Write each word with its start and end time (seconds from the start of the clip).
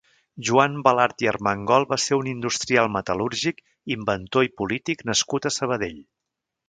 Joan 0.47 0.77
Balart 0.85 1.23
i 1.25 1.27
Armengol 1.31 1.85
va 1.91 1.99
ser 2.05 2.17
un 2.21 2.31
industrial 2.31 2.89
metal·lúrgic, 2.95 3.61
inventor 3.97 4.49
i 4.49 4.51
polític 4.63 5.05
nascut 5.11 5.47
a 5.47 5.53
Sabadell. 5.59 6.01